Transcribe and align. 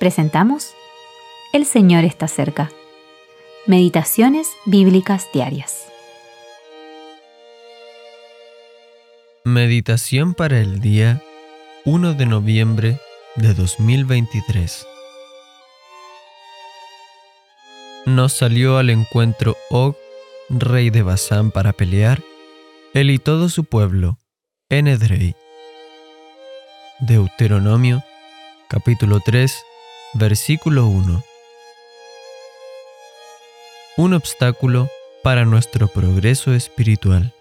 presentamos 0.00 0.72
El 1.52 1.66
Señor 1.66 2.04
está 2.04 2.26
cerca. 2.26 2.72
Meditaciones 3.66 4.48
Bíblicas 4.64 5.28
Diarias. 5.34 5.84
Meditación 9.44 10.32
para 10.32 10.58
el 10.58 10.80
día 10.80 11.22
1 11.84 12.14
de 12.14 12.24
noviembre 12.24 12.98
de 13.36 13.52
2023. 13.52 14.86
Nos 18.06 18.32
salió 18.32 18.78
al 18.78 18.88
encuentro 18.88 19.54
Og, 19.68 19.96
rey 20.48 20.88
de 20.88 21.02
Basán, 21.02 21.50
para 21.50 21.74
pelear, 21.74 22.22
él 22.94 23.10
y 23.10 23.18
todo 23.18 23.50
su 23.50 23.64
pueblo, 23.64 24.18
en 24.70 24.88
Edrei. 24.88 25.36
Deuteronomio, 27.00 28.02
capítulo 28.68 29.20
3, 29.22 29.64
Versículo 30.14 30.88
1. 30.88 31.24
Un 33.96 34.12
obstáculo 34.12 34.90
para 35.22 35.44
nuestro 35.44 35.86
progreso 35.86 36.52
espiritual. 36.52 37.32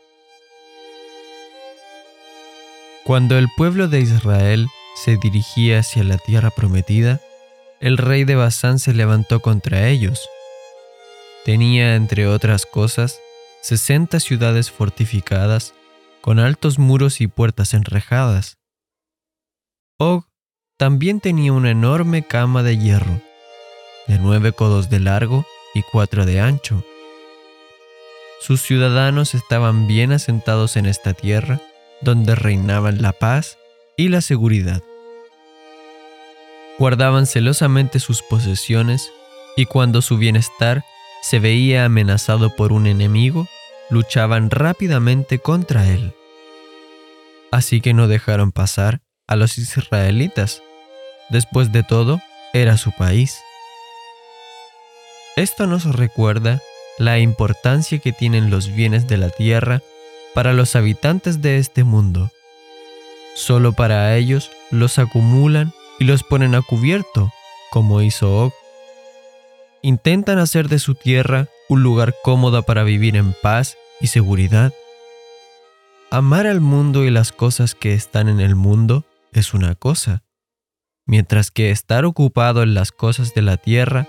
Cuando 3.06 3.40
el 3.40 3.48
pueblo 3.58 3.88
de 3.88 4.02
Israel 4.02 4.68
se 4.96 5.18
dirigía 5.18 5.80
hacia 5.80 6.04
la 6.04 6.20
tierra 6.20 6.52
prometida, 6.52 7.20
el 7.80 7.98
rey 7.98 8.24
de 8.24 8.36
Basán 8.36 8.78
se 8.78 8.94
levantó 8.94 9.40
contra 9.40 9.88
ellos. 9.88 10.30
Tenía, 11.46 11.96
entre 11.96 12.28
otras 12.28 12.68
cosas, 12.68 13.20
sesenta 13.64 14.20
ciudades 14.20 14.70
fortificadas, 14.70 15.74
con 16.22 16.38
altos 16.38 16.78
muros 16.78 17.20
y 17.20 17.26
puertas 17.26 17.74
enrejadas. 17.74 18.60
Og 20.00 20.29
también 20.80 21.20
tenía 21.20 21.52
una 21.52 21.72
enorme 21.72 22.24
cama 22.24 22.64
de 22.64 22.78
hierro, 22.78 23.20
de 24.08 24.18
nueve 24.18 24.54
codos 24.54 24.90
de 24.90 25.02
largo 25.02 25.46
y 25.74 25.82
cuatro 25.82 26.26
de 26.26 26.40
ancho. 26.40 26.86
Sus 28.40 28.62
ciudadanos 28.62 29.36
estaban 29.36 29.88
bien 29.88 30.14
asentados 30.14 30.78
en 30.78 30.86
esta 30.86 31.14
tierra, 31.14 31.60
donde 32.00 32.34
reinaban 32.34 33.02
la 33.02 33.12
paz 33.12 33.58
y 33.98 34.08
la 34.08 34.22
seguridad. 34.22 34.82
Guardaban 36.78 37.26
celosamente 37.26 38.00
sus 38.00 38.22
posesiones 38.22 39.12
y 39.58 39.66
cuando 39.66 40.02
su 40.02 40.18
bienestar 40.18 40.86
se 41.22 41.40
veía 41.40 41.84
amenazado 41.84 42.56
por 42.56 42.72
un 42.72 42.88
enemigo, 42.88 43.50
luchaban 43.90 44.50
rápidamente 44.50 45.40
contra 45.40 45.90
él. 45.90 46.14
Así 47.52 47.82
que 47.82 47.94
no 47.94 48.08
dejaron 48.08 48.54
pasar 48.54 49.02
a 49.28 49.36
los 49.36 49.58
israelitas 49.58 50.64
Después 51.30 51.72
de 51.72 51.84
todo, 51.84 52.22
era 52.54 52.78
su 52.78 52.92
país. 52.92 53.40
Esto 55.36 55.68
nos 55.68 55.86
recuerda 55.86 56.62
la 56.98 57.20
importancia 57.20 58.00
que 58.00 58.12
tienen 58.12 58.50
los 58.50 58.68
bienes 58.74 59.08
de 59.08 59.18
la 59.18 59.30
tierra 59.30 59.82
para 60.34 60.54
los 60.54 60.76
habitantes 60.76 61.42
de 61.42 61.58
este 61.58 61.84
mundo. 61.84 62.32
Solo 63.36 63.74
para 63.74 64.16
ellos 64.18 64.52
los 64.72 65.00
acumulan 65.00 65.72
y 66.00 66.06
los 66.06 66.24
ponen 66.24 66.56
a 66.56 66.62
cubierto, 66.62 67.32
como 67.72 68.02
hizo 68.02 68.46
Og. 68.46 68.54
Intentan 69.82 70.40
hacer 70.40 70.68
de 70.68 70.80
su 70.80 70.96
tierra 70.96 71.48
un 71.70 71.84
lugar 71.84 72.16
cómodo 72.24 72.64
para 72.64 72.84
vivir 72.84 73.16
en 73.16 73.34
paz 73.34 73.78
y 74.02 74.08
seguridad. 74.08 74.74
Amar 76.12 76.48
al 76.48 76.60
mundo 76.60 77.06
y 77.06 77.12
las 77.12 77.32
cosas 77.32 77.76
que 77.76 77.94
están 77.94 78.28
en 78.28 78.40
el 78.40 78.56
mundo 78.56 79.06
es 79.32 79.54
una 79.54 79.76
cosa, 79.76 80.24
mientras 81.10 81.50
que 81.50 81.72
estar 81.72 82.06
ocupado 82.06 82.62
en 82.62 82.76
las 82.76 82.92
cosas 82.92 83.34
de 83.34 83.42
la 83.42 83.58
tierra 83.58 84.06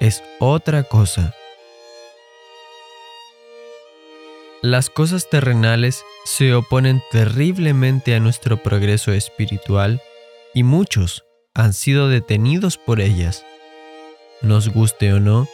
es 0.00 0.22
otra 0.38 0.84
cosa. 0.84 1.34
Las 4.62 4.88
cosas 4.88 5.28
terrenales 5.28 6.02
se 6.24 6.54
oponen 6.54 7.02
terriblemente 7.10 8.14
a 8.14 8.20
nuestro 8.20 8.62
progreso 8.62 9.12
espiritual 9.12 10.00
y 10.54 10.62
muchos 10.62 11.24
han 11.52 11.74
sido 11.74 12.08
detenidos 12.08 12.78
por 12.78 13.02
ellas. 13.02 13.44
Nos 14.40 14.70
guste 14.70 15.12
o 15.12 15.20
no, 15.20 15.46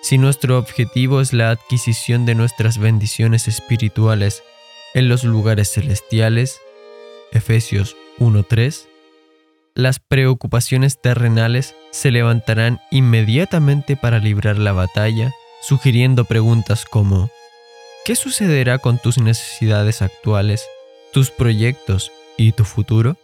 si 0.00 0.16
nuestro 0.16 0.58
objetivo 0.58 1.20
es 1.20 1.34
la 1.34 1.50
adquisición 1.50 2.24
de 2.24 2.34
nuestras 2.34 2.78
bendiciones 2.78 3.46
espirituales 3.46 4.42
en 4.94 5.10
los 5.10 5.22
lugares 5.22 5.70
celestiales, 5.70 6.58
Efesios 7.30 7.94
1.3, 8.18 8.89
las 9.74 9.98
preocupaciones 9.98 11.00
terrenales 11.00 11.74
se 11.90 12.10
levantarán 12.10 12.80
inmediatamente 12.90 13.96
para 13.96 14.18
librar 14.18 14.58
la 14.58 14.72
batalla, 14.72 15.32
sugiriendo 15.62 16.24
preguntas 16.24 16.84
como 16.84 17.30
¿qué 18.04 18.16
sucederá 18.16 18.78
con 18.78 18.98
tus 18.98 19.18
necesidades 19.18 20.02
actuales, 20.02 20.66
tus 21.12 21.30
proyectos 21.30 22.12
y 22.36 22.52
tu 22.52 22.64
futuro? 22.64 23.16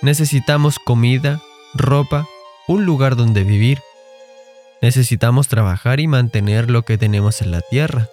Necesitamos 0.00 0.78
comida, 0.78 1.40
ropa, 1.74 2.26
un 2.68 2.84
lugar 2.84 3.16
donde 3.16 3.42
vivir. 3.42 3.80
Necesitamos 4.80 5.48
trabajar 5.48 5.98
y 5.98 6.06
mantener 6.06 6.70
lo 6.70 6.82
que 6.82 6.98
tenemos 6.98 7.42
en 7.42 7.50
la 7.50 7.62
tierra. 7.62 8.08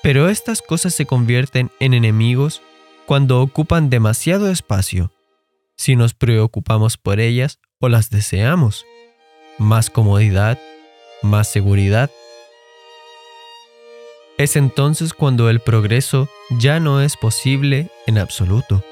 Pero 0.00 0.28
estas 0.28 0.62
cosas 0.62 0.94
se 0.94 1.06
convierten 1.06 1.72
en 1.80 1.92
enemigos 1.92 2.62
cuando 3.08 3.40
ocupan 3.40 3.88
demasiado 3.88 4.50
espacio, 4.50 5.14
si 5.78 5.96
nos 5.96 6.12
preocupamos 6.12 6.98
por 6.98 7.20
ellas 7.20 7.58
o 7.80 7.88
las 7.88 8.10
deseamos. 8.10 8.84
Más 9.56 9.88
comodidad, 9.88 10.58
más 11.22 11.50
seguridad. 11.50 12.10
Es 14.36 14.56
entonces 14.56 15.14
cuando 15.14 15.48
el 15.48 15.60
progreso 15.60 16.28
ya 16.58 16.80
no 16.80 17.00
es 17.00 17.16
posible 17.16 17.90
en 18.06 18.18
absoluto. 18.18 18.84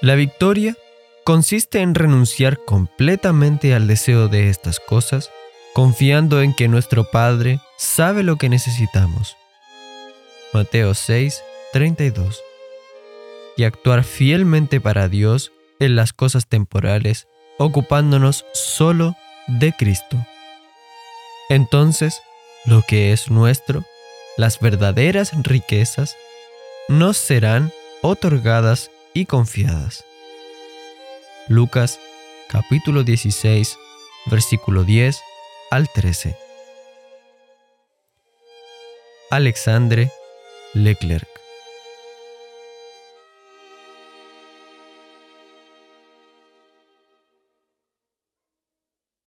La 0.00 0.14
victoria 0.14 0.76
consiste 1.24 1.80
en 1.80 1.96
renunciar 1.96 2.64
completamente 2.64 3.74
al 3.74 3.88
deseo 3.88 4.28
de 4.28 4.48
estas 4.48 4.78
cosas, 4.78 5.28
confiando 5.74 6.40
en 6.40 6.54
que 6.54 6.68
nuestro 6.68 7.02
Padre 7.02 7.58
sabe 7.76 8.22
lo 8.22 8.36
que 8.36 8.48
necesitamos. 8.48 9.36
Mateo 10.52 10.94
6, 10.94 11.42
32 11.72 12.40
y 13.56 13.64
actuar 13.64 14.04
fielmente 14.04 14.80
para 14.80 15.08
Dios 15.08 15.52
en 15.78 15.96
las 15.96 16.12
cosas 16.12 16.46
temporales, 16.46 17.28
ocupándonos 17.58 18.44
solo 18.52 19.16
de 19.46 19.72
Cristo. 19.72 20.16
Entonces, 21.48 22.22
lo 22.64 22.82
que 22.82 23.12
es 23.12 23.30
nuestro, 23.30 23.84
las 24.36 24.60
verdaderas 24.60 25.32
riquezas, 25.42 26.16
nos 26.88 27.16
serán 27.16 27.72
otorgadas 28.00 28.90
y 29.14 29.26
confiadas. 29.26 30.04
Lucas 31.48 32.00
capítulo 32.48 33.02
16, 33.02 33.76
versículo 34.26 34.84
10 34.84 35.20
al 35.70 35.88
13. 35.90 36.36
Alexandre 39.30 40.10
Leclerc 40.74 41.41